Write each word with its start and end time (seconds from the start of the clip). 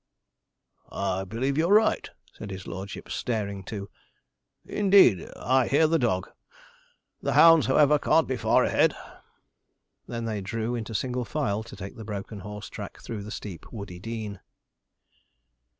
'I 0.91 1.25
believe 1.25 1.59
you're 1.59 1.71
right,' 1.75 2.09
said 2.33 2.49
his 2.49 2.65
lordship, 2.65 3.07
staring 3.11 3.61
too; 3.63 3.87
'indeed, 4.65 5.29
I 5.37 5.67
hear 5.67 5.85
the 5.85 5.99
dog. 5.99 6.27
The 7.21 7.33
hounds, 7.33 7.67
however, 7.67 7.99
can't 7.99 8.27
be 8.27 8.35
far 8.35 8.63
ahead.' 8.63 8.95
They 10.07 10.19
then 10.21 10.41
drew 10.41 10.73
into 10.73 10.95
single 10.95 11.23
file 11.23 11.61
to 11.61 11.75
take 11.75 11.97
the 11.97 12.03
broken 12.03 12.39
horse 12.39 12.67
track 12.67 12.99
through 12.99 13.21
the 13.21 13.29
steep 13.29 13.71
woody 13.71 13.99
dean. 13.99 14.39